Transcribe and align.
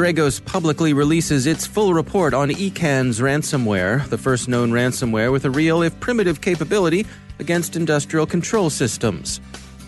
Dragos 0.00 0.42
publicly 0.42 0.94
releases 0.94 1.46
its 1.46 1.66
full 1.66 1.92
report 1.92 2.32
on 2.32 2.48
EKANS 2.48 3.20
ransomware, 3.20 4.08
the 4.08 4.16
first 4.16 4.48
known 4.48 4.70
ransomware 4.70 5.30
with 5.30 5.44
a 5.44 5.50
real, 5.50 5.82
if 5.82 6.00
primitive, 6.00 6.40
capability 6.40 7.04
against 7.38 7.76
industrial 7.76 8.24
control 8.24 8.70
systems. 8.70 9.42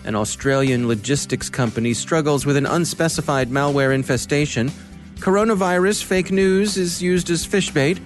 An 0.05 0.13
Australian 0.13 0.87
logistics 0.87 1.49
company 1.49 1.95
struggles 1.95 2.45
with 2.45 2.57
an 2.57 2.67
unspecified 2.67 3.49
malware 3.49 3.91
infestation. 3.91 4.69
Coronavirus 5.15 6.03
fake 6.03 6.31
news 6.31 6.77
is 6.77 7.01
used 7.01 7.31
as 7.31 7.43
fishbait. 7.43 7.99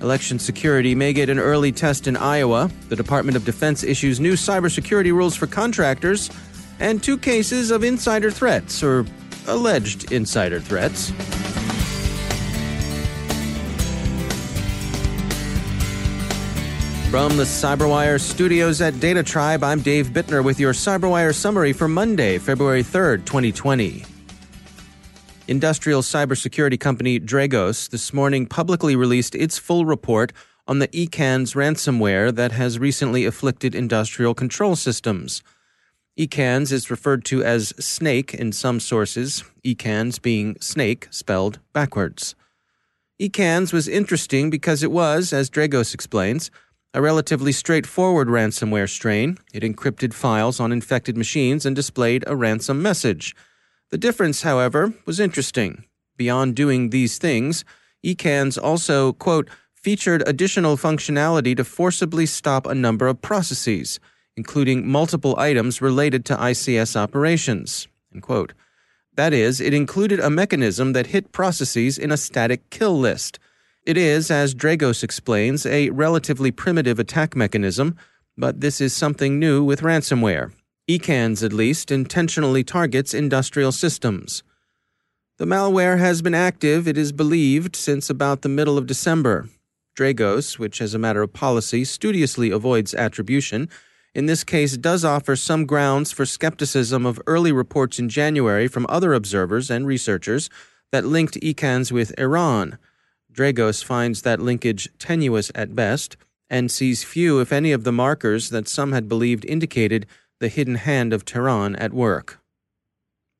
Election 0.00 0.38
security 0.38 0.94
may 0.94 1.12
get 1.12 1.28
an 1.28 1.38
early 1.38 1.72
test 1.72 2.06
in 2.06 2.16
Iowa. 2.16 2.70
The 2.88 2.96
Department 2.96 3.36
of 3.36 3.44
Defense 3.44 3.84
issues 3.84 4.18
new 4.18 4.32
cybersecurity 4.32 5.12
rules 5.12 5.36
for 5.36 5.46
contractors. 5.46 6.30
And 6.78 7.02
two 7.02 7.18
cases 7.18 7.70
of 7.70 7.84
insider 7.84 8.30
threats, 8.30 8.82
or 8.82 9.04
alleged 9.46 10.10
insider 10.10 10.58
threats. 10.58 11.12
From 17.10 17.36
the 17.36 17.42
Cyberwire 17.42 18.20
studios 18.20 18.80
at 18.80 19.00
Data 19.00 19.24
Tribe, 19.24 19.64
I'm 19.64 19.80
Dave 19.80 20.10
Bittner 20.10 20.44
with 20.44 20.60
your 20.60 20.72
Cyberwire 20.72 21.34
summary 21.34 21.72
for 21.72 21.88
Monday, 21.88 22.38
February 22.38 22.84
3rd, 22.84 23.26
2020. 23.26 24.04
Industrial 25.48 26.02
cybersecurity 26.02 26.78
company 26.78 27.18
Dragos 27.18 27.90
this 27.90 28.12
morning 28.12 28.46
publicly 28.46 28.94
released 28.94 29.34
its 29.34 29.58
full 29.58 29.86
report 29.86 30.32
on 30.68 30.78
the 30.78 30.86
EKANS 30.86 31.56
ransomware 31.56 32.32
that 32.32 32.52
has 32.52 32.78
recently 32.78 33.24
afflicted 33.24 33.74
industrial 33.74 34.32
control 34.32 34.76
systems. 34.76 35.42
EKANS 36.16 36.70
is 36.70 36.92
referred 36.92 37.24
to 37.24 37.42
as 37.42 37.70
snake 37.84 38.34
in 38.34 38.52
some 38.52 38.78
sources, 38.78 39.42
EKANS 39.64 40.22
being 40.22 40.56
snake 40.60 41.08
spelled 41.10 41.58
backwards. 41.72 42.36
EKANS 43.20 43.72
was 43.72 43.88
interesting 43.88 44.48
because 44.48 44.84
it 44.84 44.92
was, 44.92 45.32
as 45.32 45.50
Dragos 45.50 45.92
explains, 45.92 46.52
a 46.92 47.00
relatively 47.00 47.52
straightforward 47.52 48.28
ransomware 48.28 48.88
strain. 48.88 49.38
It 49.52 49.62
encrypted 49.62 50.12
files 50.12 50.60
on 50.60 50.72
infected 50.72 51.16
machines 51.16 51.64
and 51.64 51.76
displayed 51.76 52.24
a 52.26 52.36
ransom 52.36 52.82
message. 52.82 53.34
The 53.90 53.98
difference, 53.98 54.42
however, 54.42 54.94
was 55.06 55.20
interesting. 55.20 55.84
Beyond 56.16 56.56
doing 56.56 56.90
these 56.90 57.18
things, 57.18 57.64
EKANS 58.04 58.58
also, 58.62 59.12
quote, 59.12 59.48
featured 59.74 60.22
additional 60.26 60.76
functionality 60.76 61.56
to 61.56 61.64
forcibly 61.64 62.26
stop 62.26 62.66
a 62.66 62.74
number 62.74 63.08
of 63.08 63.22
processes 63.22 63.98
including 64.36 64.88
multiple 64.88 65.34
items 65.38 65.82
related 65.82 66.24
to 66.24 66.34
ICS 66.34 66.96
operations. 66.96 67.88
end 68.12 68.22
quote. 68.22 68.52
That 69.14 69.32
is, 69.32 69.60
it 69.60 69.74
included 69.74 70.20
a 70.20 70.30
mechanism 70.30 70.92
that 70.94 71.08
hit 71.08 71.32
processes 71.32 71.98
in 71.98 72.10
a 72.10 72.16
static 72.16 72.70
kill 72.70 72.98
list. 72.98 73.38
It 73.86 73.96
is, 73.96 74.30
as 74.30 74.54
Dragos 74.54 75.02
explains, 75.02 75.64
a 75.64 75.90
relatively 75.90 76.50
primitive 76.50 76.98
attack 76.98 77.34
mechanism, 77.34 77.96
but 78.36 78.60
this 78.60 78.80
is 78.80 78.94
something 78.94 79.38
new 79.38 79.64
with 79.64 79.80
ransomware. 79.80 80.52
EKANS, 80.88 81.42
at 81.42 81.52
least, 81.52 81.90
intentionally 81.90 82.62
targets 82.62 83.14
industrial 83.14 83.72
systems. 83.72 84.42
The 85.38 85.46
malware 85.46 85.98
has 85.98 86.20
been 86.20 86.34
active, 86.34 86.86
it 86.86 86.98
is 86.98 87.12
believed, 87.12 87.74
since 87.74 88.10
about 88.10 88.42
the 88.42 88.48
middle 88.48 88.76
of 88.76 88.86
December. 88.86 89.48
Dragos, 89.96 90.58
which 90.58 90.82
as 90.82 90.92
a 90.92 90.98
matter 90.98 91.22
of 91.22 91.32
policy 91.32 91.84
studiously 91.84 92.50
avoids 92.50 92.94
attribution, 92.94 93.68
in 94.14 94.26
this 94.26 94.44
case 94.44 94.76
does 94.76 95.04
offer 95.04 95.36
some 95.36 95.64
grounds 95.64 96.12
for 96.12 96.26
skepticism 96.26 97.06
of 97.06 97.22
early 97.26 97.52
reports 97.52 97.98
in 97.98 98.08
January 98.08 98.68
from 98.68 98.84
other 98.88 99.14
observers 99.14 99.70
and 99.70 99.86
researchers 99.86 100.50
that 100.92 101.06
linked 101.06 101.40
EKANS 101.40 101.90
with 101.90 102.18
Iran. 102.18 102.76
Dragos 103.40 103.82
finds 103.82 104.20
that 104.20 104.38
linkage 104.38 104.90
tenuous 104.98 105.50
at 105.54 105.74
best 105.74 106.18
and 106.50 106.70
sees 106.70 107.04
few, 107.04 107.40
if 107.40 107.54
any, 107.54 107.72
of 107.72 107.84
the 107.84 107.92
markers 107.92 108.50
that 108.50 108.68
some 108.68 108.92
had 108.92 109.08
believed 109.08 109.46
indicated 109.46 110.04
the 110.40 110.48
hidden 110.48 110.74
hand 110.74 111.14
of 111.14 111.24
Tehran 111.24 111.74
at 111.76 111.94
work. 111.94 112.40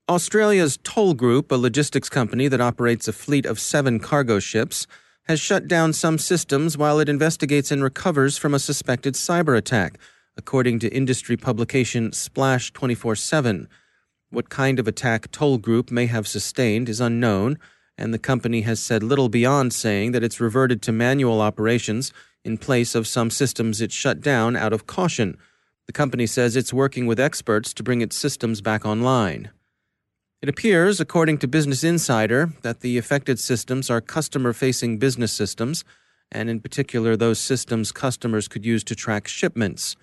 Australia's 0.08 0.78
Toll 0.82 1.12
Group, 1.12 1.52
a 1.52 1.56
logistics 1.56 2.08
company 2.08 2.48
that 2.48 2.62
operates 2.62 3.08
a 3.08 3.12
fleet 3.12 3.44
of 3.44 3.60
seven 3.60 4.00
cargo 4.00 4.38
ships, 4.38 4.86
has 5.24 5.38
shut 5.38 5.68
down 5.68 5.92
some 5.92 6.16
systems 6.16 6.78
while 6.78 6.98
it 6.98 7.10
investigates 7.10 7.70
and 7.70 7.82
recovers 7.82 8.38
from 8.38 8.54
a 8.54 8.58
suspected 8.58 9.12
cyber 9.12 9.54
attack 9.54 9.98
according 10.34 10.78
to 10.78 10.88
industry 10.88 11.36
publication 11.36 12.10
Splash 12.10 12.72
24 12.72 13.16
7. 13.16 13.68
What 14.30 14.48
kind 14.48 14.78
of 14.78 14.88
attack 14.88 15.30
Toll 15.30 15.58
Group 15.58 15.90
may 15.90 16.06
have 16.06 16.26
sustained 16.26 16.88
is 16.88 17.02
unknown, 17.02 17.58
and 18.00 18.14
the 18.14 18.18
company 18.18 18.62
has 18.62 18.80
said 18.80 19.02
little 19.02 19.28
beyond 19.28 19.74
saying 19.74 20.12
that 20.12 20.24
it's 20.24 20.40
reverted 20.40 20.80
to 20.82 20.90
manual 20.90 21.40
operations 21.40 22.12
in 22.44 22.56
place 22.56 22.94
of 22.94 23.06
some 23.06 23.30
systems 23.30 23.80
it 23.80 23.92
shut 23.92 24.20
down 24.22 24.56
out 24.56 24.72
of 24.72 24.86
caution. 24.86 25.36
The 25.86 25.92
company 25.92 26.26
says 26.26 26.56
it's 26.56 26.72
working 26.72 27.06
with 27.06 27.20
experts 27.20 27.74
to 27.74 27.82
bring 27.82 28.00
its 28.00 28.16
systems 28.16 28.62
back 28.62 28.86
online. 28.86 29.50
It 30.40 30.48
appears, 30.48 31.00
according 31.00 31.38
to 31.38 31.48
Business 31.48 31.84
Insider, 31.84 32.54
that 32.62 32.80
the 32.80 32.96
affected 32.96 33.38
systems 33.38 33.90
are 33.90 34.00
customer 34.00 34.54
facing 34.54 34.98
business 34.98 35.32
systems, 35.32 35.84
and 36.32 36.48
in 36.48 36.60
particular 36.60 37.14
those 37.14 37.38
systems 37.38 37.92
customers 37.92 38.48
could 38.48 38.64
use 38.64 38.82
to 38.84 38.94
track 38.94 39.28
shipments. 39.28 39.96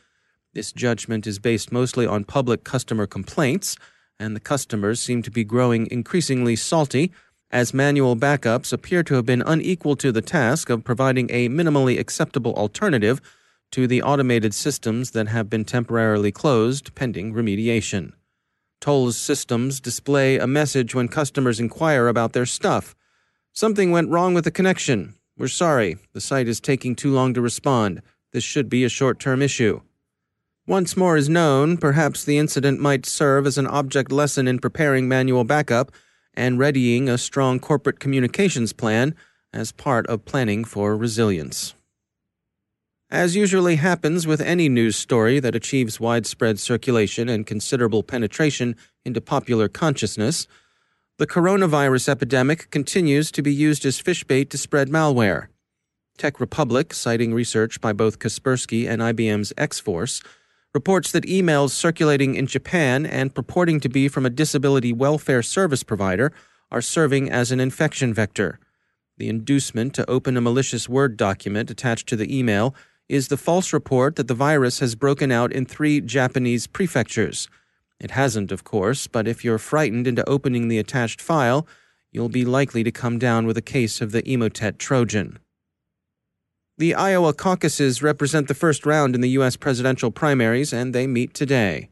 This 0.54 0.72
judgment 0.72 1.26
is 1.26 1.40
based 1.40 1.72
mostly 1.72 2.06
on 2.06 2.24
public 2.24 2.64
customer 2.64 3.08
complaints, 3.08 3.76
and 4.20 4.36
the 4.36 4.40
customers 4.40 5.00
seem 5.00 5.24
to 5.24 5.32
be 5.32 5.44
growing 5.44 5.88
increasingly 5.90 6.56
salty 6.56 7.12
as 7.52 7.74
manual 7.74 8.16
backups 8.16 8.74
appear 8.74 9.04
to 9.04 9.16
have 9.16 9.26
been 9.26 9.44
unequal 9.46 9.96
to 9.96 10.12
the 10.12 10.22
task 10.22 10.70
of 10.70 10.84
providing 10.84 11.30
a 11.32 11.50
minimally 11.50 12.00
acceptable 12.00 12.54
alternative 12.56 13.22
to 13.72 13.88
the 13.88 14.02
automated 14.02 14.54
systems 14.54 15.12
that 15.12 15.28
have 15.28 15.50
been 15.50 15.66
temporarily 15.66 16.32
closed 16.32 16.94
pending 16.96 17.34
remediation. 17.34 18.14
Toll's 18.80 19.18
systems 19.18 19.80
display 19.80 20.38
a 20.38 20.48
message 20.48 20.94
when 20.94 21.08
customers 21.08 21.60
inquire 21.60 22.08
about 22.08 22.34
their 22.34 22.46
stuff. 22.46 22.96
Something 23.54 23.92
went 23.92 24.10
wrong 24.10 24.34
with 24.34 24.44
the 24.44 24.52
connection. 24.52 25.16
We're 25.38 25.48
sorry. 25.48 25.98
The 26.14 26.22
site 26.22 26.48
is 26.48 26.60
taking 26.60 26.96
too 26.96 27.12
long 27.12 27.34
to 27.34 27.42
respond. 27.42 28.02
This 28.34 28.44
should 28.44 28.70
be 28.70 28.84
a 28.84 28.90
short 28.90 29.20
term 29.20 29.42
issue. 29.42 29.82
Once 30.68 30.98
more 30.98 31.16
is 31.16 31.30
known, 31.30 31.78
perhaps 31.78 32.24
the 32.24 32.38
incident 32.38 32.80
might 32.80 33.06
serve 33.06 33.48
as 33.48 33.58
an 33.58 33.68
object 33.68 34.12
lesson 34.12 34.48
in 34.48 34.60
preparing 34.60 35.08
manual 35.08 35.44
backup 35.44 35.92
and 36.38 36.60
readying 36.60 37.10
a 37.10 37.18
strong 37.18 37.60
corporate 37.60 38.00
communications 38.00 38.72
plan 38.72 39.16
as 39.52 39.72
part 39.72 40.06
of 40.08 40.24
planning 40.24 40.64
for 40.64 40.96
resilience. 40.96 41.74
As 43.10 43.36
usually 43.36 43.78
happens 43.78 44.28
with 44.28 44.40
any 44.40 44.70
news 44.70 44.96
story 44.96 45.40
that 45.40 45.56
achieves 45.56 46.00
widespread 46.00 46.60
circulation 46.60 47.28
and 47.28 47.48
considerable 47.48 48.04
penetration 48.04 48.76
into 49.04 49.20
popular 49.20 49.68
consciousness, 49.68 50.46
the 51.18 51.26
coronavirus 51.26 52.10
epidemic 52.10 52.70
continues 52.70 53.32
to 53.32 53.42
be 53.42 53.54
used 53.54 53.86
as 53.86 54.00
fishbait 54.00 54.50
to 54.50 54.58
spread 54.58 54.90
malware. 54.90 55.48
Tech 56.18 56.40
Republic, 56.40 56.94
citing 56.94 57.34
research 57.34 57.82
by 57.82 57.94
both 57.94 58.20
Kaspersky 58.20 58.88
and 58.88 59.02
IBM's 59.02 59.54
X 59.58 59.80
Force, 59.80 60.22
reports 60.78 61.12
that 61.12 61.26
emails 61.26 61.72
circulating 61.72 62.36
in 62.36 62.46
Japan 62.46 63.04
and 63.04 63.34
purporting 63.34 63.80
to 63.80 63.90
be 63.90 64.08
from 64.08 64.28
a 64.28 64.30
disability 64.30 64.94
welfare 64.94 65.42
service 65.42 65.82
provider 65.82 66.32
are 66.70 66.84
serving 66.84 67.32
as 67.32 67.52
an 67.52 67.60
infection 67.60 68.14
vector. 68.14 68.60
The 69.18 69.28
inducement 69.28 69.96
to 69.96 70.08
open 70.08 70.38
a 70.38 70.42
malicious 70.42 70.88
Word 70.88 71.18
document 71.18 71.72
attached 71.72 72.08
to 72.10 72.16
the 72.16 72.38
email 72.38 72.76
is 73.10 73.28
the 73.28 73.38
false 73.38 73.74
report 73.74 74.18
that 74.18 74.28
the 74.28 74.36
virus 74.36 74.78
has 74.78 74.94
broken 74.94 75.32
out 75.32 75.52
in 75.52 75.66
three 75.66 76.00
Japanese 76.00 76.68
prefectures. 76.68 77.50
It 78.00 78.12
hasn't, 78.12 78.52
of 78.52 78.64
course, 78.64 79.08
but 79.08 79.28
if 79.28 79.44
you're 79.44 79.58
frightened 79.58 80.06
into 80.06 80.30
opening 80.30 80.68
the 80.68 80.78
attached 80.78 81.20
file, 81.20 81.66
you'll 82.12 82.30
be 82.30 82.46
likely 82.46 82.84
to 82.84 82.92
come 82.92 83.18
down 83.18 83.48
with 83.48 83.58
a 83.58 83.64
case 83.64 84.00
of 84.00 84.12
the 84.12 84.22
Emotet 84.22 84.78
Trojan. 84.78 85.40
The 86.80 86.94
Iowa 86.94 87.34
caucuses 87.34 88.04
represent 88.04 88.48
the 88.48 88.54
first 88.54 88.86
round 88.86 89.16
in 89.16 89.22
the 89.22 89.32
U.S. 89.32 89.56
presidential 89.56 90.12
primaries, 90.12 90.72
and 90.72 90.94
they 90.94 91.08
meet 91.08 91.34
today. 91.34 91.90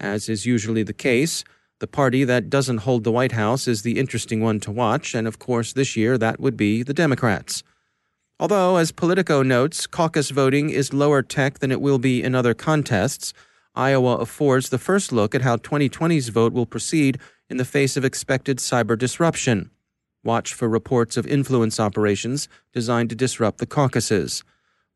As 0.00 0.28
is 0.28 0.44
usually 0.44 0.82
the 0.82 0.92
case, 0.92 1.44
the 1.78 1.86
party 1.86 2.24
that 2.24 2.50
doesn't 2.50 2.78
hold 2.78 3.04
the 3.04 3.12
White 3.12 3.30
House 3.30 3.68
is 3.68 3.82
the 3.82 3.96
interesting 3.96 4.40
one 4.40 4.58
to 4.60 4.72
watch, 4.72 5.14
and 5.14 5.28
of 5.28 5.38
course, 5.38 5.72
this 5.72 5.96
year 5.96 6.18
that 6.18 6.40
would 6.40 6.56
be 6.56 6.82
the 6.82 6.92
Democrats. 6.92 7.62
Although, 8.40 8.76
as 8.76 8.90
Politico 8.90 9.44
notes, 9.44 9.86
caucus 9.86 10.30
voting 10.30 10.68
is 10.68 10.92
lower 10.92 11.22
tech 11.22 11.60
than 11.60 11.70
it 11.70 11.80
will 11.80 11.98
be 11.98 12.20
in 12.20 12.34
other 12.34 12.54
contests, 12.54 13.32
Iowa 13.76 14.16
affords 14.16 14.70
the 14.70 14.78
first 14.78 15.12
look 15.12 15.36
at 15.36 15.42
how 15.42 15.58
2020's 15.58 16.30
vote 16.30 16.52
will 16.52 16.66
proceed 16.66 17.20
in 17.48 17.56
the 17.56 17.64
face 17.64 17.96
of 17.96 18.04
expected 18.04 18.58
cyber 18.58 18.98
disruption. 18.98 19.70
Watch 20.24 20.54
for 20.54 20.68
reports 20.70 21.18
of 21.18 21.26
influence 21.26 21.78
operations 21.78 22.48
designed 22.72 23.10
to 23.10 23.14
disrupt 23.14 23.58
the 23.58 23.66
caucuses. 23.66 24.42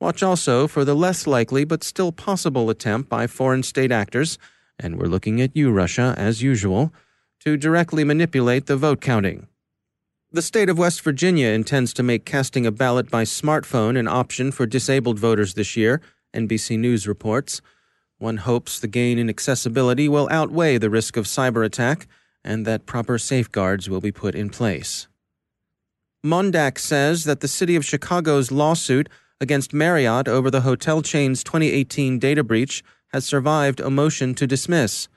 Watch 0.00 0.22
also 0.22 0.66
for 0.66 0.86
the 0.86 0.94
less 0.94 1.26
likely 1.26 1.64
but 1.64 1.84
still 1.84 2.12
possible 2.12 2.70
attempt 2.70 3.10
by 3.10 3.26
foreign 3.26 3.62
state 3.62 3.92
actors, 3.92 4.38
and 4.78 4.98
we're 4.98 5.06
looking 5.06 5.40
at 5.42 5.54
you, 5.54 5.70
Russia, 5.70 6.14
as 6.16 6.42
usual, 6.42 6.94
to 7.40 7.58
directly 7.58 8.04
manipulate 8.04 8.66
the 8.66 8.76
vote 8.76 9.02
counting. 9.02 9.48
The 10.32 10.42
state 10.42 10.70
of 10.70 10.78
West 10.78 11.02
Virginia 11.02 11.48
intends 11.48 11.92
to 11.94 12.02
make 12.02 12.24
casting 12.24 12.66
a 12.66 12.72
ballot 12.72 13.10
by 13.10 13.24
smartphone 13.24 13.98
an 13.98 14.08
option 14.08 14.50
for 14.50 14.66
disabled 14.66 15.18
voters 15.18 15.54
this 15.54 15.76
year, 15.76 16.00
NBC 16.34 16.78
News 16.78 17.06
reports. 17.06 17.60
One 18.18 18.38
hopes 18.38 18.80
the 18.80 18.88
gain 18.88 19.18
in 19.18 19.28
accessibility 19.28 20.08
will 20.08 20.28
outweigh 20.30 20.78
the 20.78 20.90
risk 20.90 21.16
of 21.16 21.26
cyber 21.26 21.64
attack 21.64 22.06
and 22.44 22.66
that 22.66 22.86
proper 22.86 23.18
safeguards 23.18 23.90
will 23.90 24.00
be 24.00 24.12
put 24.12 24.34
in 24.34 24.48
place. 24.48 25.06
Mondak 26.24 26.78
says 26.78 27.24
that 27.24 27.40
the 27.40 27.48
city 27.48 27.76
of 27.76 27.84
Chicago's 27.84 28.50
lawsuit 28.50 29.08
against 29.40 29.72
Marriott 29.72 30.26
over 30.26 30.50
the 30.50 30.62
hotel 30.62 31.00
chain's 31.00 31.44
2018 31.44 32.18
data 32.18 32.42
breach 32.42 32.82
has 33.12 33.24
survived 33.24 33.80
a 33.80 33.90
motion 33.90 34.34
to 34.34 34.46
dismiss. 34.46 35.08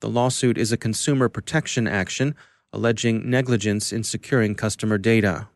The 0.00 0.08
lawsuit 0.08 0.56
is 0.56 0.72
a 0.72 0.76
consumer 0.76 1.28
protection 1.28 1.86
action 1.86 2.34
alleging 2.72 3.28
negligence 3.28 3.92
in 3.92 4.04
securing 4.04 4.54
customer 4.54 4.98
data. 4.98 5.48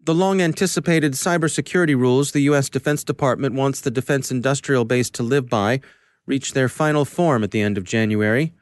The 0.00 0.14
long 0.14 0.40
anticipated 0.40 1.12
cybersecurity 1.12 1.96
rules 1.96 2.32
the 2.32 2.40
U.S. 2.42 2.68
Defense 2.68 3.04
Department 3.04 3.54
wants 3.54 3.80
the 3.80 3.90
defense 3.90 4.30
industrial 4.30 4.84
base 4.84 5.10
to 5.10 5.22
live 5.22 5.48
by 5.48 5.80
reached 6.26 6.54
their 6.54 6.68
final 6.68 7.04
form 7.04 7.42
at 7.42 7.50
the 7.50 7.60
end 7.60 7.76
of 7.76 7.84
January. 7.84 8.52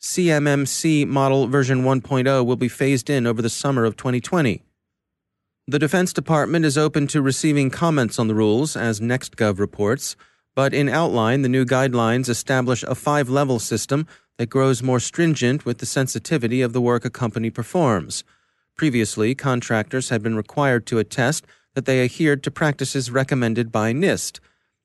CMMC 0.00 1.06
Model 1.06 1.46
version 1.46 1.84
1.0 1.84 2.46
will 2.46 2.56
be 2.56 2.68
phased 2.68 3.10
in 3.10 3.26
over 3.26 3.42
the 3.42 3.50
summer 3.50 3.84
of 3.84 3.98
2020. 3.98 4.62
The 5.66 5.78
Defense 5.78 6.14
Department 6.14 6.64
is 6.64 6.78
open 6.78 7.06
to 7.08 7.20
receiving 7.20 7.68
comments 7.68 8.18
on 8.18 8.26
the 8.26 8.34
rules, 8.34 8.76
as 8.76 9.00
NextGov 9.00 9.58
reports, 9.58 10.16
but 10.56 10.72
in 10.72 10.88
outline, 10.88 11.42
the 11.42 11.50
new 11.50 11.66
guidelines 11.66 12.30
establish 12.30 12.82
a 12.84 12.94
five 12.94 13.28
level 13.28 13.58
system 13.58 14.06
that 14.38 14.48
grows 14.48 14.82
more 14.82 15.00
stringent 15.00 15.66
with 15.66 15.78
the 15.78 15.86
sensitivity 15.86 16.62
of 16.62 16.72
the 16.72 16.80
work 16.80 17.04
a 17.04 17.10
company 17.10 17.50
performs. 17.50 18.24
Previously, 18.78 19.34
contractors 19.34 20.08
had 20.08 20.22
been 20.22 20.34
required 20.34 20.86
to 20.86 20.98
attest 20.98 21.46
that 21.74 21.84
they 21.84 22.02
adhered 22.02 22.42
to 22.44 22.50
practices 22.50 23.10
recommended 23.10 23.70
by 23.70 23.92
NIST. 23.92 24.40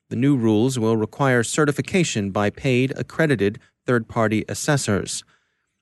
The 0.09 0.17
new 0.17 0.35
rules 0.35 0.77
will 0.77 0.97
require 0.97 1.41
certification 1.41 2.31
by 2.31 2.49
paid, 2.49 2.91
accredited 2.97 3.59
third 3.85 4.07
party 4.07 4.43
assessors. 4.49 5.23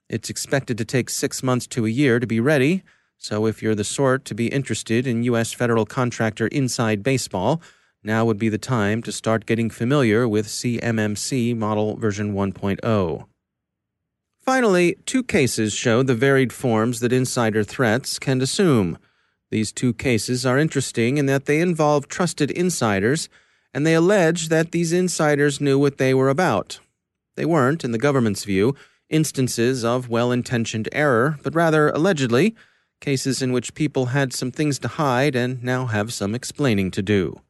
It's 0.10 0.30
expected 0.30 0.78
to 0.78 0.86
take 0.86 1.10
six 1.10 1.42
months 1.42 1.68
to 1.68 1.86
a 1.86 1.90
year 1.90 2.20
to 2.20 2.28
be 2.28 2.40
ready, 2.40 2.84
so 3.18 3.46
if 3.46 3.64
you're 3.64 3.76
the 3.76 3.84
sort 3.84 4.26
to 4.26 4.36
be 4.36 4.48
interested 4.48 5.08
in 5.08 5.24
U.S. 5.24 5.54
federal 5.54 5.86
contractor 5.86 6.48
inside 6.48 7.04
baseball, 7.04 7.62
now 8.04 8.26
would 8.26 8.38
be 8.38 8.50
the 8.50 8.58
time 8.58 9.02
to 9.04 9.12
start 9.12 9.46
getting 9.46 9.70
familiar 9.70 10.28
with 10.28 10.48
CMMC 10.48 11.56
Model 11.56 11.96
version 11.96 12.34
1.0. 12.34 13.26
Finally, 14.42 14.98
two 15.06 15.24
cases 15.24 15.74
show 15.74 16.04
the 16.04 16.14
varied 16.14 16.52
forms 16.52 17.00
that 17.00 17.14
insider 17.14 17.64
threats 17.64 18.20
can 18.20 18.42
assume. 18.42 18.98
These 19.52 19.72
two 19.72 19.94
cases 19.94 20.46
are 20.46 20.60
interesting 20.60 21.18
in 21.18 21.28
that 21.28 21.46
they 21.46 21.62
involve 21.62 22.10
trusted 22.10 22.52
insiders, 22.52 23.30
and 23.74 23.88
they 23.88 23.94
allege 23.94 24.50
that 24.50 24.72
these 24.72 24.92
insiders 24.92 25.62
knew 25.62 25.80
what 25.80 25.98
they 25.98 26.14
were 26.14 26.28
about, 26.28 26.80
they 27.36 27.46
weren't, 27.46 27.84
in 27.84 27.92
the 27.92 27.98
government's 27.98 28.44
view, 28.44 28.76
instances 29.10 29.84
of 29.84 30.10
well 30.10 30.32
intentioned 30.32 30.90
error, 30.92 31.38
but 31.44 31.56
rather, 31.56 31.90
allegedly, 31.90 32.56
cases 33.00 33.42
in 33.42 33.52
which 33.52 33.76
people 33.76 34.08
had 34.08 34.34
some 34.34 34.52
things 34.52 34.80
to 34.80 34.88
hide 34.88 35.36
and 35.36 35.62
now 35.64 35.86
have 35.86 36.14
some 36.14 36.34
explaining 36.34 36.90
to 36.92 37.02
do. 37.02 37.42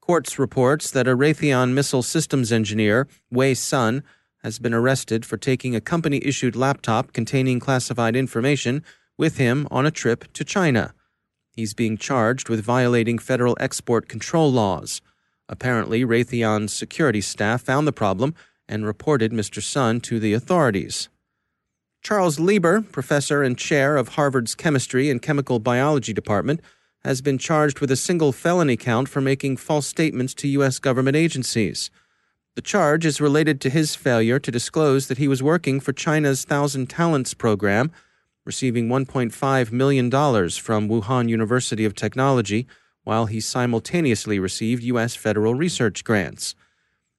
Quartz 0.00 0.38
reports 0.38 0.90
that 0.90 1.08
a 1.08 1.16
Raytheon 1.16 1.72
missile 1.72 2.02
systems 2.02 2.52
engineer, 2.52 3.06
Wei 3.30 3.54
Sun, 3.54 4.02
has 4.42 4.58
been 4.58 4.74
arrested 4.74 5.24
for 5.24 5.36
taking 5.36 5.76
a 5.76 5.80
company 5.80 6.20
issued 6.24 6.56
laptop 6.56 7.12
containing 7.12 7.60
classified 7.60 8.16
information 8.16 8.82
with 9.16 9.36
him 9.36 9.68
on 9.70 9.86
a 9.86 9.90
trip 9.90 10.32
to 10.32 10.44
China. 10.44 10.94
He's 11.52 11.74
being 11.74 11.96
charged 11.96 12.48
with 12.48 12.64
violating 12.64 13.18
federal 13.18 13.56
export 13.60 14.08
control 14.08 14.50
laws. 14.50 15.00
Apparently, 15.48 16.04
Raytheon's 16.04 16.72
security 16.72 17.20
staff 17.20 17.62
found 17.62 17.86
the 17.86 17.92
problem 17.92 18.34
and 18.68 18.86
reported 18.86 19.32
Mr. 19.32 19.62
Sun 19.62 20.00
to 20.02 20.18
the 20.18 20.32
authorities. 20.32 21.08
Charles 22.02 22.40
Lieber, 22.40 22.80
professor 22.80 23.42
and 23.42 23.56
chair 23.56 23.96
of 23.96 24.08
Harvard's 24.08 24.54
Chemistry 24.54 25.08
and 25.08 25.22
Chemical 25.22 25.60
Biology 25.60 26.12
Department, 26.12 26.60
has 27.04 27.20
been 27.20 27.38
charged 27.38 27.80
with 27.80 27.90
a 27.90 27.96
single 27.96 28.32
felony 28.32 28.76
count 28.76 29.08
for 29.08 29.20
making 29.20 29.56
false 29.56 29.86
statements 29.86 30.34
to 30.34 30.48
U.S. 30.48 30.78
government 30.78 31.16
agencies. 31.16 31.90
The 32.54 32.62
charge 32.62 33.06
is 33.06 33.20
related 33.20 33.60
to 33.60 33.70
his 33.70 33.94
failure 33.94 34.38
to 34.38 34.50
disclose 34.50 35.08
that 35.08 35.18
he 35.18 35.28
was 35.28 35.42
working 35.42 35.80
for 35.80 35.92
China's 35.92 36.44
Thousand 36.44 36.90
Talents 36.90 37.34
program, 37.34 37.90
receiving 38.44 38.88
$1.5 38.88 39.72
million 39.72 40.10
from 40.10 40.88
Wuhan 40.88 41.28
University 41.28 41.84
of 41.84 41.94
Technology, 41.94 42.66
while 43.04 43.26
he 43.26 43.40
simultaneously 43.40 44.38
received 44.38 44.82
U.S. 44.84 45.14
federal 45.14 45.54
research 45.54 46.04
grants. 46.04 46.54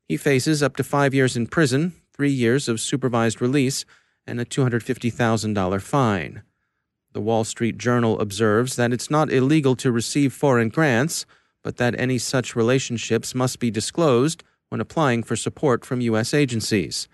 He 0.07 0.17
faces 0.17 0.61
up 0.61 0.75
to 0.77 0.83
five 0.83 1.13
years 1.13 1.37
in 1.37 1.47
prison, 1.47 1.93
three 2.13 2.31
years 2.31 2.67
of 2.67 2.79
supervised 2.79 3.41
release, 3.41 3.85
and 4.27 4.39
a 4.39 4.45
$250,000 4.45 5.81
fine. 5.81 6.43
The 7.13 7.21
Wall 7.21 7.43
Street 7.43 7.77
Journal 7.77 8.19
observes 8.19 8.75
that 8.75 8.91
it's 8.91 9.09
not 9.09 9.31
illegal 9.31 9.75
to 9.77 9.91
receive 9.91 10.33
foreign 10.33 10.69
grants, 10.69 11.25
but 11.63 11.77
that 11.77 11.97
any 11.99 12.17
such 12.17 12.55
relationships 12.55 13.35
must 13.35 13.59
be 13.59 13.71
disclosed 13.71 14.43
when 14.69 14.81
applying 14.81 15.23
for 15.23 15.35
support 15.35 15.85
from 15.85 16.01
U.S. 16.01 16.33
agencies. 16.33 17.07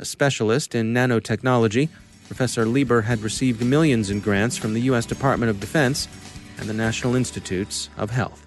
A 0.00 0.04
specialist 0.04 0.74
in 0.74 0.92
nanotechnology, 0.92 1.88
Professor 2.26 2.66
Lieber 2.66 3.02
had 3.02 3.20
received 3.20 3.64
millions 3.64 4.10
in 4.10 4.20
grants 4.20 4.56
from 4.56 4.74
the 4.74 4.82
U.S. 4.82 5.06
Department 5.06 5.50
of 5.50 5.60
Defense 5.60 6.08
and 6.58 6.68
the 6.68 6.74
National 6.74 7.14
Institutes 7.14 7.88
of 7.96 8.10
Health. 8.10 8.46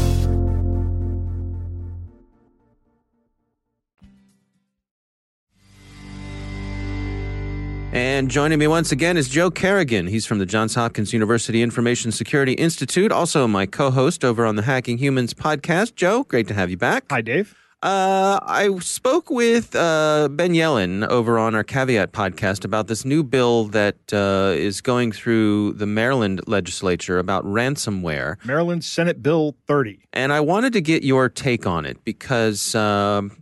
And 7.93 8.31
joining 8.31 8.57
me 8.57 8.67
once 8.67 8.93
again 8.93 9.17
is 9.17 9.27
Joe 9.27 9.51
Carrigan. 9.51 10.07
He's 10.07 10.25
from 10.25 10.39
the 10.39 10.45
Johns 10.45 10.75
Hopkins 10.75 11.11
University 11.11 11.61
Information 11.61 12.13
Security 12.13 12.53
Institute, 12.53 13.11
also 13.11 13.47
my 13.47 13.65
co 13.65 13.91
host 13.91 14.23
over 14.23 14.45
on 14.45 14.55
the 14.55 14.61
Hacking 14.61 14.97
Humans 14.97 15.33
podcast. 15.33 15.95
Joe, 15.95 16.23
great 16.23 16.47
to 16.47 16.53
have 16.53 16.69
you 16.69 16.77
back. 16.77 17.03
Hi, 17.09 17.19
Dave. 17.19 17.53
Uh, 17.83 18.39
I 18.43 18.77
spoke 18.79 19.29
with 19.29 19.75
uh, 19.75 20.29
Ben 20.31 20.53
Yelin 20.53 21.05
over 21.09 21.37
on 21.37 21.53
our 21.53 21.65
Caveat 21.65 22.13
podcast 22.13 22.63
about 22.63 22.87
this 22.87 23.03
new 23.03 23.23
bill 23.23 23.65
that 23.65 23.97
uh, 24.13 24.53
is 24.55 24.79
going 24.79 25.11
through 25.11 25.73
the 25.73 25.87
Maryland 25.87 26.41
legislature 26.47 27.19
about 27.19 27.43
ransomware. 27.43 28.37
Maryland 28.45 28.85
Senate 28.85 29.21
Bill 29.21 29.55
30. 29.67 29.99
And 30.13 30.31
I 30.31 30.39
wanted 30.39 30.71
to 30.73 30.81
get 30.81 31.03
your 31.03 31.27
take 31.27 31.67
on 31.67 31.85
it 31.85 31.97
because 32.05 32.73
um, 32.73 33.41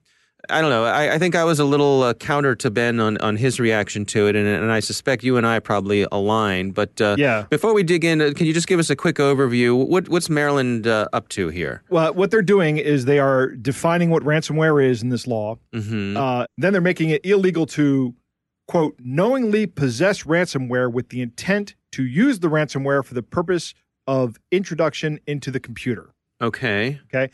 I 0.49 0.61
don't 0.61 0.69
know. 0.69 0.85
I, 0.85 1.15
I, 1.15 1.19
think 1.19 1.35
I 1.35 1.43
was 1.43 1.59
a 1.59 1.65
little 1.65 2.03
uh, 2.03 2.13
counter 2.13 2.55
to 2.55 2.69
Ben 2.69 2.99
on, 2.99 3.17
on 3.17 3.35
his 3.35 3.59
reaction 3.59 4.05
to 4.05 4.27
it, 4.27 4.35
and, 4.35 4.47
and 4.47 4.71
I 4.71 4.79
suspect 4.79 5.23
you 5.23 5.37
and 5.37 5.45
I 5.45 5.59
probably 5.59 6.05
align. 6.11 6.71
But 6.71 6.99
uh, 6.99 7.15
yeah. 7.17 7.45
before 7.49 7.73
we 7.73 7.83
dig 7.83 8.03
in, 8.03 8.21
uh, 8.21 8.31
can 8.35 8.45
you 8.45 8.53
just 8.53 8.67
give 8.67 8.79
us 8.79 8.89
a 8.89 8.95
quick 8.95 9.17
overview? 9.17 9.87
What, 9.87 10.09
what's 10.09 10.29
Maryland 10.29 10.87
uh, 10.87 11.07
up 11.13 11.29
to 11.29 11.49
here? 11.49 11.83
Well, 11.89 12.13
what 12.13 12.31
they're 12.31 12.41
doing 12.41 12.77
is 12.77 13.05
they 13.05 13.19
are 13.19 13.47
defining 13.47 14.09
what 14.09 14.23
ransomware 14.23 14.83
is 14.83 15.01
in 15.01 15.09
this 15.09 15.27
law. 15.27 15.57
Mm-hmm. 15.73 16.17
Uh, 16.17 16.45
then 16.57 16.73
they're 16.73 16.81
making 16.81 17.09
it 17.09 17.25
illegal 17.25 17.65
to, 17.67 18.15
quote, 18.67 18.95
knowingly 18.99 19.67
possess 19.67 20.23
ransomware 20.23 20.91
with 20.91 21.09
the 21.09 21.21
intent 21.21 21.75
to 21.91 22.03
use 22.03 22.39
the 22.39 22.49
ransomware 22.49 23.03
for 23.03 23.13
the 23.13 23.23
purpose 23.23 23.73
of 24.07 24.37
introduction 24.51 25.19
into 25.27 25.51
the 25.51 25.59
computer. 25.59 26.13
Okay. 26.41 26.99
Okay. 27.13 27.31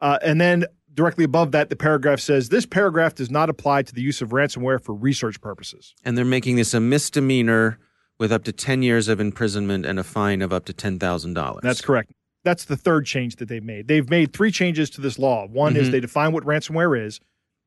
Uh, 0.00 0.18
and 0.22 0.40
then 0.40 0.66
directly 0.96 1.24
above 1.24 1.52
that, 1.52 1.68
the 1.68 1.76
paragraph 1.76 2.18
says 2.18 2.48
this 2.48 2.66
paragraph 2.66 3.14
does 3.14 3.30
not 3.30 3.48
apply 3.48 3.82
to 3.82 3.94
the 3.94 4.00
use 4.00 4.20
of 4.22 4.30
ransomware 4.30 4.82
for 4.82 4.94
research 4.94 5.40
purposes. 5.40 5.94
And 6.04 6.18
they're 6.18 6.24
making 6.24 6.56
this 6.56 6.74
a 6.74 6.80
misdemeanor 6.80 7.78
with 8.18 8.32
up 8.32 8.44
to 8.44 8.52
10 8.52 8.82
years 8.82 9.08
of 9.08 9.20
imprisonment 9.20 9.84
and 9.86 9.98
a 9.98 10.04
fine 10.04 10.42
of 10.42 10.52
up 10.52 10.64
to 10.64 10.72
$10,000. 10.72 11.60
That's 11.60 11.82
correct. 11.82 12.12
That's 12.44 12.64
the 12.64 12.76
third 12.76 13.06
change 13.06 13.36
that 13.36 13.48
they've 13.48 13.62
made. 13.62 13.88
They've 13.88 14.08
made 14.08 14.32
three 14.32 14.50
changes 14.50 14.88
to 14.90 15.00
this 15.00 15.18
law. 15.18 15.46
One 15.46 15.74
mm-hmm. 15.74 15.82
is 15.82 15.90
they 15.90 16.00
define 16.00 16.32
what 16.32 16.44
ransomware 16.44 17.06
is. 17.06 17.20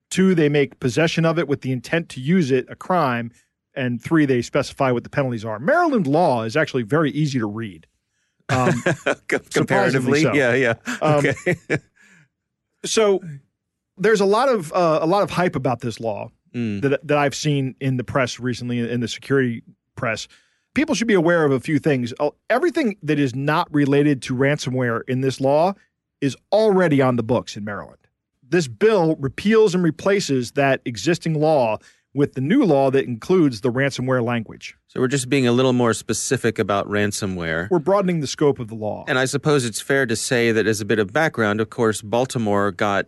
Two, 0.09 0.33
they 0.33 0.49
make 0.49 0.79
possession 0.79 1.23
of 1.23 1.37
it 1.37 1.47
with 1.47 1.61
the 1.61 1.71
intent 1.71 2.09
to 2.09 2.19
use 2.19 2.49
it 2.49 2.65
a 2.69 2.75
crime. 2.75 3.31
And 3.75 4.01
three, 4.01 4.25
they 4.25 4.41
specify 4.41 4.91
what 4.91 5.03
the 5.03 5.09
penalties 5.09 5.45
are. 5.45 5.59
Maryland 5.59 6.07
law 6.07 6.43
is 6.43 6.57
actually 6.57 6.83
very 6.83 7.11
easy 7.11 7.37
to 7.39 7.45
read. 7.45 7.85
Um, 8.49 8.83
Comparatively, 9.53 10.23
so. 10.23 10.33
yeah, 10.33 10.55
yeah. 10.55 10.73
Um, 11.01 11.25
okay. 11.25 11.35
so 12.85 13.21
there's 13.97 14.21
a 14.21 14.25
lot 14.25 14.49
of 14.49 14.71
uh, 14.73 14.99
a 15.01 15.07
lot 15.07 15.23
of 15.23 15.29
hype 15.29 15.55
about 15.55 15.81
this 15.81 15.99
law 15.99 16.29
mm. 16.53 16.81
that 16.81 17.05
that 17.07 17.17
I've 17.17 17.35
seen 17.35 17.75
in 17.79 17.97
the 17.97 18.03
press 18.03 18.39
recently 18.39 18.79
in 18.79 18.99
the 19.01 19.07
security 19.07 19.63
press. 19.95 20.27
People 20.75 20.95
should 20.95 21.07
be 21.07 21.15
aware 21.15 21.45
of 21.45 21.51
a 21.51 21.59
few 21.59 21.79
things. 21.79 22.13
Uh, 22.19 22.29
everything 22.49 22.95
that 23.03 23.19
is 23.19 23.35
not 23.35 23.67
related 23.73 24.21
to 24.23 24.35
ransomware 24.35 25.01
in 25.07 25.21
this 25.21 25.41
law 25.41 25.73
is 26.21 26.37
already 26.51 27.01
on 27.01 27.15
the 27.15 27.23
books 27.23 27.57
in 27.57 27.63
Maryland. 27.63 27.97
This 28.47 28.67
bill 28.67 29.15
repeals 29.17 29.75
and 29.75 29.83
replaces 29.83 30.51
that 30.51 30.81
existing 30.85 31.33
law 31.33 31.79
with 32.13 32.33
the 32.33 32.41
new 32.41 32.63
law 32.63 32.89
that 32.91 33.05
includes 33.05 33.61
the 33.61 33.71
ransomware 33.71 34.23
language. 34.23 34.75
So 34.87 34.99
we're 34.99 35.07
just 35.07 35.29
being 35.29 35.47
a 35.47 35.51
little 35.51 35.73
more 35.73 35.93
specific 35.93 36.57
about 36.57 36.87
ransomware. 36.87 37.69
We're 37.69 37.79
broadening 37.79 38.19
the 38.19 38.27
scope 38.27 38.59
of 38.59 38.67
the 38.67 38.75
law. 38.75 39.05
And 39.07 39.19
I 39.19 39.25
suppose 39.25 39.65
it's 39.65 39.81
fair 39.81 40.05
to 40.05 40.15
say 40.15 40.51
that 40.51 40.65
as 40.65 40.81
a 40.81 40.85
bit 40.85 40.99
of 40.99 41.13
background, 41.13 41.61
of 41.61 41.69
course, 41.69 42.01
Baltimore 42.01 42.71
got 42.71 43.05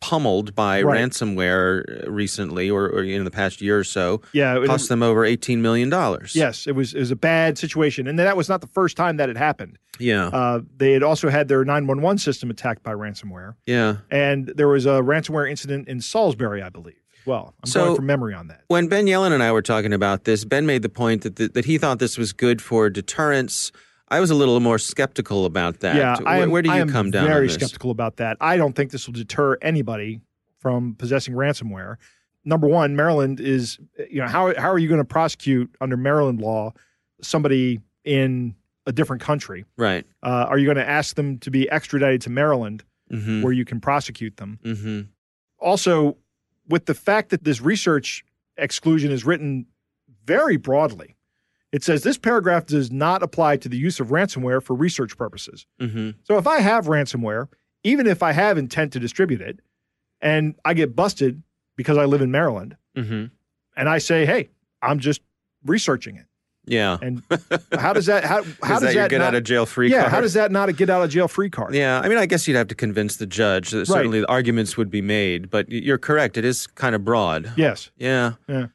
pummeled 0.00 0.54
by 0.54 0.82
right. 0.82 0.98
ransomware 0.98 2.08
recently 2.08 2.70
or, 2.70 2.86
or, 2.86 3.04
in 3.04 3.24
the 3.24 3.30
past 3.30 3.60
year 3.60 3.78
or 3.78 3.84
so. 3.84 4.22
Yeah, 4.32 4.58
it 4.58 4.66
cost 4.66 4.88
them 4.88 5.02
over 5.02 5.24
eighteen 5.26 5.60
million 5.60 5.90
dollars. 5.90 6.34
Yes, 6.34 6.66
it 6.66 6.72
was 6.72 6.94
it 6.94 7.00
was 7.00 7.10
a 7.10 7.16
bad 7.16 7.58
situation, 7.58 8.06
and 8.06 8.18
that 8.18 8.36
was 8.36 8.48
not 8.48 8.62
the 8.62 8.66
first 8.66 8.96
time 8.96 9.18
that 9.18 9.28
it 9.28 9.36
happened. 9.36 9.78
Yeah, 9.98 10.28
uh, 10.28 10.60
they 10.74 10.92
had 10.92 11.02
also 11.02 11.28
had 11.28 11.48
their 11.48 11.64
nine 11.64 11.86
one 11.86 12.00
one 12.00 12.16
system 12.16 12.50
attacked 12.50 12.82
by 12.82 12.92
ransomware. 12.92 13.56
Yeah, 13.66 13.98
and 14.10 14.46
there 14.56 14.68
was 14.68 14.86
a 14.86 15.02
ransomware 15.02 15.48
incident 15.50 15.86
in 15.86 16.00
Salisbury, 16.00 16.62
I 16.62 16.70
believe 16.70 16.96
well. 17.26 17.54
I'm 17.62 17.70
so 17.70 17.84
going 17.84 17.96
from 17.96 18.06
memory 18.06 18.34
on 18.34 18.48
that. 18.48 18.64
When 18.68 18.88
Ben 18.88 19.06
Yelin 19.06 19.32
and 19.32 19.42
I 19.42 19.52
were 19.52 19.62
talking 19.62 19.92
about 19.92 20.24
this, 20.24 20.44
Ben 20.44 20.66
made 20.66 20.82
the 20.82 20.88
point 20.88 21.22
that, 21.22 21.36
the, 21.36 21.48
that 21.48 21.64
he 21.64 21.78
thought 21.78 21.98
this 21.98 22.18
was 22.18 22.32
good 22.32 22.60
for 22.62 22.90
deterrence. 22.90 23.72
I 24.08 24.20
was 24.20 24.30
a 24.30 24.34
little 24.34 24.58
more 24.60 24.78
skeptical 24.78 25.46
about 25.46 25.80
that. 25.80 25.96
Yeah, 25.96 26.16
where, 26.20 26.42
am, 26.42 26.50
where 26.50 26.62
do 26.62 26.72
you 26.72 26.86
come 26.86 27.10
down? 27.10 27.26
Very 27.26 27.48
skeptical 27.48 27.90
about 27.90 28.16
that. 28.16 28.36
I 28.40 28.56
don't 28.56 28.74
think 28.74 28.90
this 28.90 29.06
will 29.06 29.14
deter 29.14 29.56
anybody 29.62 30.20
from 30.58 30.94
possessing 30.96 31.34
ransomware. 31.34 31.96
Number 32.44 32.66
one, 32.66 32.96
Maryland 32.96 33.38
is 33.38 33.78
you 34.08 34.20
know 34.20 34.26
how 34.26 34.54
how 34.58 34.70
are 34.70 34.78
you 34.78 34.88
going 34.88 35.00
to 35.00 35.04
prosecute 35.04 35.74
under 35.80 35.96
Maryland 35.96 36.40
law 36.40 36.72
somebody 37.22 37.80
in 38.04 38.54
a 38.86 38.92
different 38.92 39.22
country? 39.22 39.64
Right. 39.76 40.04
Uh, 40.22 40.46
are 40.48 40.58
you 40.58 40.64
going 40.64 40.76
to 40.76 40.88
ask 40.88 41.16
them 41.16 41.38
to 41.38 41.50
be 41.50 41.68
extradited 41.70 42.22
to 42.22 42.30
Maryland, 42.30 42.82
mm-hmm. 43.12 43.42
where 43.42 43.52
you 43.52 43.64
can 43.64 43.80
prosecute 43.80 44.38
them? 44.38 44.58
Mm-hmm. 44.64 45.00
Also, 45.58 46.16
with 46.70 46.86
the 46.86 46.94
fact 46.94 47.30
that 47.30 47.44
this 47.44 47.60
research 47.60 48.24
exclusion 48.56 49.10
is 49.10 49.24
written 49.24 49.66
very 50.24 50.56
broadly. 50.56 51.16
It 51.72 51.84
says 51.84 52.02
this 52.02 52.18
paragraph 52.18 52.66
does 52.66 52.90
not 52.90 53.22
apply 53.22 53.56
to 53.58 53.68
the 53.68 53.76
use 53.76 54.00
of 54.00 54.08
ransomware 54.08 54.62
for 54.62 54.74
research 54.74 55.16
purposes. 55.16 55.66
Mm-hmm. 55.80 56.10
So 56.24 56.36
if 56.36 56.46
I 56.46 56.60
have 56.60 56.86
ransomware, 56.86 57.48
even 57.84 58.06
if 58.06 58.22
I 58.22 58.32
have 58.32 58.58
intent 58.58 58.92
to 58.94 59.00
distribute 59.00 59.40
it, 59.40 59.60
and 60.20 60.54
I 60.64 60.74
get 60.74 60.96
busted 60.96 61.42
because 61.76 61.96
I 61.96 62.04
live 62.04 62.22
in 62.22 62.30
Maryland, 62.30 62.76
mm-hmm. 62.96 63.26
and 63.76 63.88
I 63.88 63.98
say, 63.98 64.26
"Hey, 64.26 64.50
I'm 64.82 64.98
just 64.98 65.22
researching 65.64 66.16
it," 66.16 66.26
Yeah. 66.66 66.98
And 67.00 67.22
how 67.78 67.92
does 67.92 68.06
that 68.06 68.24
how 68.24 68.42
does 68.42 68.82
that 68.82 68.94
that 68.94 69.10
get 69.10 69.18
not, 69.18 69.28
out 69.28 69.34
of 69.34 69.44
jail 69.44 69.66
free 69.66 69.90
yeah 69.90 70.02
card? 70.02 70.12
how 70.12 70.20
does 70.20 70.34
that 70.34 70.52
not 70.52 70.68
a 70.68 70.72
get 70.72 70.90
out 70.90 71.02
of 71.02 71.10
jail 71.10 71.26
free 71.28 71.50
card? 71.50 71.74
Yeah, 71.74 72.00
I 72.00 72.08
mean, 72.08 72.18
I 72.18 72.26
guess 72.26 72.46
you'd 72.46 72.56
have 72.56 72.68
to 72.68 72.74
convince 72.74 73.16
the 73.16 73.26
judge. 73.26 73.70
That 73.70 73.86
Certainly, 73.86 74.20
the 74.20 74.28
arguments 74.28 74.76
would 74.76 74.90
be 74.90 75.02
made, 75.02 75.50
but 75.50 75.68
you're 75.70 75.98
correct. 75.98 76.36
It 76.36 76.44
is 76.44 76.66
kind 76.66 76.94
of 76.94 77.04
broad. 77.04 77.52
Yes. 77.56 77.90
Yeah. 77.96 78.32
Yeah. 78.48 78.66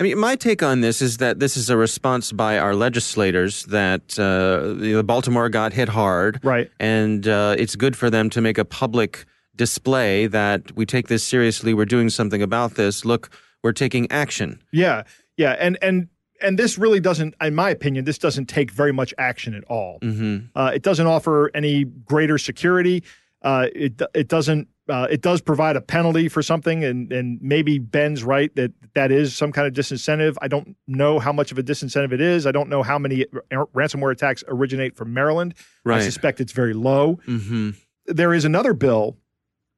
I 0.00 0.04
mean, 0.04 0.16
my 0.18 0.36
take 0.36 0.62
on 0.62 0.80
this 0.80 1.02
is 1.02 1.16
that 1.16 1.40
this 1.40 1.56
is 1.56 1.70
a 1.70 1.76
response 1.76 2.30
by 2.30 2.56
our 2.58 2.72
legislators 2.74 3.64
that 3.64 4.16
uh, 4.16 4.74
the 4.80 5.02
Baltimore 5.02 5.48
got 5.48 5.72
hit 5.72 5.88
hard, 5.88 6.38
Right. 6.44 6.70
and 6.78 7.26
uh, 7.26 7.56
it's 7.58 7.74
good 7.74 7.96
for 7.96 8.08
them 8.08 8.30
to 8.30 8.40
make 8.40 8.58
a 8.58 8.64
public 8.64 9.26
display 9.56 10.28
that 10.28 10.70
we 10.76 10.86
take 10.86 11.08
this 11.08 11.24
seriously. 11.24 11.74
We're 11.74 11.84
doing 11.84 12.10
something 12.10 12.42
about 12.42 12.74
this. 12.76 13.04
Look, 13.04 13.30
we're 13.64 13.72
taking 13.72 14.08
action. 14.12 14.62
Yeah. 14.72 15.02
Yeah. 15.36 15.56
And 15.58 15.76
and 15.82 16.06
and 16.40 16.58
this 16.58 16.78
really 16.78 17.00
doesn't, 17.00 17.34
in 17.40 17.54
my 17.54 17.70
opinion, 17.70 18.04
this 18.04 18.18
doesn't 18.18 18.46
take 18.46 18.70
very 18.70 18.92
much 18.92 19.12
action 19.18 19.54
at 19.54 19.64
all. 19.64 19.98
Mm-hmm. 20.00 20.46
Uh, 20.54 20.72
it 20.74 20.82
doesn't 20.82 21.06
offer 21.06 21.50
any 21.54 21.84
greater 21.84 22.38
security. 22.38 23.02
Uh, 23.42 23.66
it 23.74 24.00
it 24.14 24.28
doesn't. 24.28 24.68
Uh, 24.88 25.06
it 25.10 25.20
does 25.20 25.42
provide 25.42 25.76
a 25.76 25.80
penalty 25.80 26.28
for 26.28 26.42
something, 26.42 26.82
and 26.82 27.12
and 27.12 27.38
maybe 27.42 27.78
Ben's 27.78 28.24
right 28.24 28.54
that 28.56 28.72
that 28.94 29.12
is 29.12 29.36
some 29.36 29.52
kind 29.52 29.66
of 29.66 29.74
disincentive. 29.74 30.36
I 30.40 30.48
don't 30.48 30.76
know 30.86 31.18
how 31.18 31.32
much 31.32 31.52
of 31.52 31.58
a 31.58 31.62
disincentive 31.62 32.12
it 32.12 32.20
is. 32.20 32.46
I 32.46 32.52
don't 32.52 32.68
know 32.68 32.82
how 32.82 32.98
many 32.98 33.26
ransomware 33.52 34.12
attacks 34.12 34.42
originate 34.48 34.96
from 34.96 35.12
Maryland. 35.14 35.54
Right. 35.84 36.00
I 36.00 36.04
suspect 36.04 36.40
it's 36.40 36.52
very 36.52 36.74
low. 36.74 37.20
Mm-hmm. 37.26 37.70
There 38.06 38.34
is 38.34 38.44
another 38.44 38.72
bill 38.72 39.16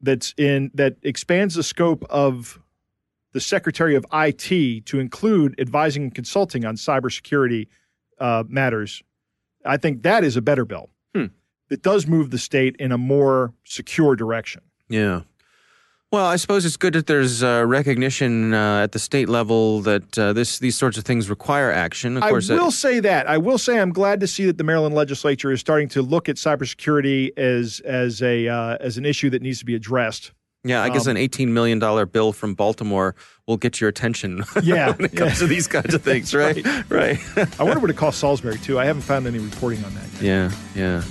that's 0.01 0.35
in 0.39 0.71
that 0.75 0.97
expands 1.03 1.55
the 1.55 1.63
Secretary 3.39 3.95
of 3.95 4.05
IT 4.13 4.87
to 4.87 4.99
include 4.99 5.55
advising 5.61 6.03
and 6.05 6.15
consulting 6.15 6.65
on 6.65 6.75
cybersecurity 6.75 7.69
uh, 8.19 8.43
matters. 8.49 9.03
I 9.65 9.77
think 9.77 10.03
that 10.03 10.25
is 10.25 10.37
a 10.37 10.43
better 10.43 10.65
bill. 10.65 10.91
Hmm. 11.15 11.27
It 11.71 11.83
does 11.83 12.07
move 12.07 12.31
the 12.31 12.39
state 12.39 12.75
in 12.79 12.91
a 12.91 12.99
more 12.99 13.55
secure 13.65 14.17
direction. 14.17 14.63
Yeah. 14.89 15.23
Well, 16.13 16.27
I 16.27 16.37
suppose 16.37 16.65
it's 16.65 16.77
good 16.77 16.95
that 16.95 17.07
there's 17.07 17.45
uh, 17.45 17.65
recognition 17.65 18.53
uh, 18.53 18.83
at 18.83 18.91
the 18.91 18.99
state 18.99 19.29
level 19.29 19.81
that 19.83 20.19
uh, 20.19 20.33
this 20.33 20.59
these 20.59 20.77
sorts 20.77 20.99
of 20.99 21.05
things 21.05 21.31
require 21.31 21.71
action. 21.71 22.17
Of 22.17 22.25
course 22.25 22.51
I 22.51 22.55
course, 22.55 22.63
will 22.65 22.73
say 22.73 22.99
that. 22.99 23.29
I 23.29 23.39
will 23.39 23.59
say 23.59 23.79
I'm 23.79 23.93
glad 23.93 24.19
to 24.19 24.27
see 24.27 24.45
that 24.47 24.59
the 24.59 24.65
Maryland 24.65 24.97
legislature 24.97 25.53
is 25.53 25.61
starting 25.61 25.89
to 25.91 26.03
look 26.03 26.29
at 26.29 26.35
cybersecurity 26.35 27.39
as 27.39 27.79
as 27.85 28.23
a 28.23 28.49
uh, 28.49 28.79
as 28.81 28.99
an 28.99 29.05
issue 29.05 29.31
that 29.31 29.41
needs 29.41 29.61
to 29.61 29.65
be 29.65 29.77
addressed. 29.77 30.33
Yeah, 30.63 30.83
I 30.83 30.91
guess 30.91 31.07
um, 31.07 31.13
an 31.13 31.17
eighteen 31.17 31.55
million 31.55 31.79
dollar 31.79 32.05
bill 32.05 32.33
from 32.33 32.55
Baltimore 32.55 33.15
will 33.47 33.57
get 33.57 33.81
your 33.81 33.89
attention. 33.89 34.45
Yeah, 34.63 34.93
when 34.93 35.07
it 35.07 35.17
comes 35.17 35.33
yeah. 35.33 35.39
to 35.39 35.47
these 35.47 35.67
kinds 35.67 35.95
of 35.95 36.03
things, 36.03 36.35
right? 36.35 36.65
right. 36.91 37.19
I 37.59 37.63
wonder 37.63 37.81
what 37.81 37.89
it 37.89 37.97
costs 37.97 38.21
Salisbury 38.21 38.59
too. 38.59 38.79
I 38.79 38.85
haven't 38.85 39.03
found 39.03 39.27
any 39.27 39.39
reporting 39.39 39.83
on 39.85 39.95
that. 39.95 40.07
Yet. 40.21 40.23
yeah, 40.23 40.53
yeah. 40.75 41.03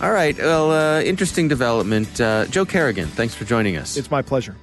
All 0.00 0.12
right. 0.12 0.36
Well, 0.38 0.70
uh, 0.70 1.02
interesting 1.02 1.48
development. 1.48 2.20
Uh, 2.20 2.46
Joe 2.46 2.64
Carrigan, 2.64 3.08
thanks 3.08 3.34
for 3.34 3.44
joining 3.44 3.76
us. 3.76 3.96
It's 3.96 4.10
my 4.10 4.22
pleasure. 4.22 4.56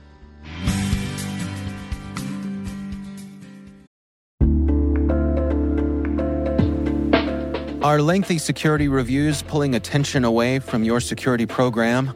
Are 7.86 8.02
lengthy 8.02 8.40
security 8.40 8.88
reviews 8.88 9.44
pulling 9.44 9.76
attention 9.76 10.26
away 10.26 10.58
from 10.58 10.84
your 10.84 11.00
security 11.00 11.46
program? 11.46 12.16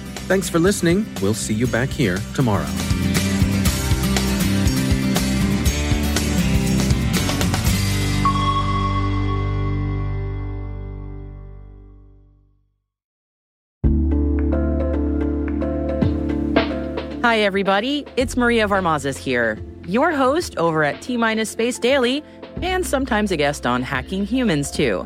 Thanks 0.31 0.49
for 0.49 0.59
listening. 0.59 1.05
We'll 1.21 1.33
see 1.33 1.53
you 1.53 1.67
back 1.67 1.89
here 1.89 2.17
tomorrow. 2.35 2.63
Hi, 17.21 17.39
everybody. 17.39 18.05
It's 18.15 18.37
Maria 18.37 18.69
Varmazis 18.69 19.17
here, 19.17 19.59
your 19.85 20.13
host 20.13 20.55
over 20.55 20.85
at 20.85 21.01
T 21.01 21.17
Minus 21.17 21.49
Space 21.49 21.77
Daily, 21.77 22.23
and 22.61 22.87
sometimes 22.87 23.33
a 23.33 23.35
guest 23.35 23.65
on 23.65 23.81
Hacking 23.83 24.25
Humans, 24.25 24.71
too. 24.71 25.05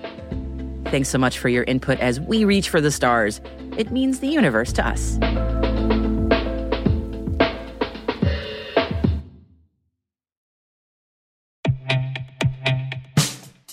Thanks 0.91 1.07
so 1.07 1.17
much 1.17 1.39
for 1.39 1.47
your 1.47 1.63
input 1.63 1.99
as 1.99 2.19
we 2.19 2.43
reach 2.43 2.67
for 2.67 2.81
the 2.81 2.91
stars. 2.91 3.39
It 3.77 3.91
means 3.91 4.19
the 4.19 4.27
universe 4.27 4.73
to 4.73 4.85
us. 4.85 5.17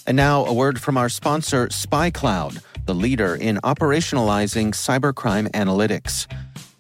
And 0.07 0.17
now, 0.17 0.47
a 0.47 0.55
word 0.55 0.81
from 0.81 0.97
our 0.97 1.09
sponsor, 1.09 1.67
SpyCloud, 1.67 2.63
the 2.87 2.95
leader 2.95 3.35
in 3.35 3.57
operationalizing 3.65 4.69
cybercrime 4.69 5.51
analytics. 5.51 6.27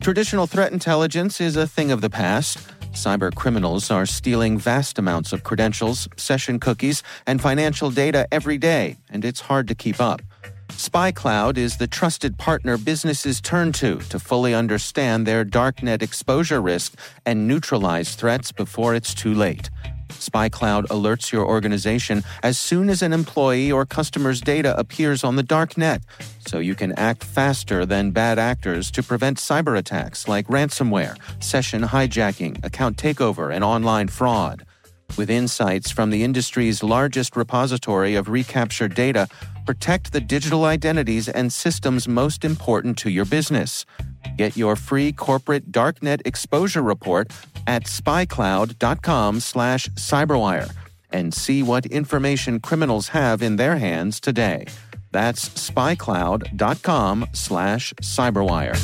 Traditional 0.00 0.46
threat 0.46 0.70
intelligence 0.70 1.40
is 1.40 1.56
a 1.56 1.66
thing 1.66 1.90
of 1.90 2.00
the 2.00 2.08
past. 2.10 2.60
Cyber 2.98 3.32
criminals 3.32 3.92
are 3.92 4.06
stealing 4.06 4.58
vast 4.58 4.98
amounts 4.98 5.32
of 5.32 5.44
credentials, 5.44 6.08
session 6.16 6.58
cookies, 6.58 7.04
and 7.28 7.40
financial 7.40 7.92
data 7.92 8.26
every 8.32 8.58
day, 8.58 8.96
and 9.08 9.24
it's 9.24 9.38
hard 9.38 9.68
to 9.68 9.74
keep 9.76 10.00
up. 10.00 10.20
SpyCloud 10.70 11.56
is 11.56 11.76
the 11.76 11.86
trusted 11.86 12.36
partner 12.38 12.76
businesses 12.76 13.40
turn 13.40 13.70
to 13.70 13.98
to 14.10 14.18
fully 14.18 14.52
understand 14.52 15.26
their 15.26 15.44
darknet 15.44 16.02
exposure 16.02 16.60
risk 16.60 16.98
and 17.24 17.46
neutralize 17.46 18.16
threats 18.16 18.50
before 18.50 18.96
it's 18.96 19.14
too 19.14 19.32
late. 19.32 19.70
SpyCloud 20.08 20.86
alerts 20.86 21.30
your 21.30 21.46
organization 21.46 22.24
as 22.42 22.58
soon 22.58 22.90
as 22.90 23.02
an 23.02 23.12
employee 23.12 23.70
or 23.70 23.86
customer's 23.86 24.40
data 24.40 24.76
appears 24.76 25.22
on 25.22 25.36
the 25.36 25.42
dark 25.44 25.78
net, 25.78 26.02
so 26.48 26.58
you 26.58 26.74
can 26.74 26.92
act 26.92 27.22
faster 27.22 27.84
than 27.84 28.10
bad 28.10 28.38
actors 28.38 28.90
to 28.92 29.02
prevent 29.02 29.36
cyber 29.36 29.76
attacks 29.76 30.26
like 30.26 30.48
ransomware, 30.48 31.18
session 31.42 31.82
hijacking, 31.82 32.64
account 32.64 32.96
takeover, 32.96 33.54
and 33.54 33.62
online 33.62 34.08
fraud. 34.08 34.64
With 35.18 35.28
insights 35.30 35.90
from 35.90 36.10
the 36.10 36.24
industry's 36.24 36.82
largest 36.82 37.36
repository 37.36 38.14
of 38.14 38.28
recaptured 38.28 38.94
data, 38.94 39.28
protect 39.66 40.12
the 40.12 40.20
digital 40.20 40.64
identities 40.64 41.28
and 41.28 41.52
systems 41.52 42.08
most 42.08 42.44
important 42.44 42.96
to 42.98 43.10
your 43.10 43.26
business. 43.26 43.84
Get 44.36 44.56
your 44.56 44.76
free 44.76 45.12
corporate 45.12 45.70
darknet 45.70 46.22
exposure 46.24 46.82
report 46.82 47.30
at 47.66 47.84
spycloud.com/cyberwire 47.84 50.70
and 51.10 51.34
see 51.34 51.62
what 51.62 51.86
information 51.86 52.60
criminals 52.60 53.08
have 53.08 53.42
in 53.42 53.56
their 53.56 53.76
hands 53.76 54.20
today. 54.20 54.66
That's 55.10 55.48
spycloud.com 55.48 57.26
slash 57.32 57.94
cyberwire. 57.94 58.78